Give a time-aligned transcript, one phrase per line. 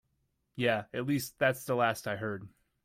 [0.55, 2.47] Yeah, at least that's the last I heard.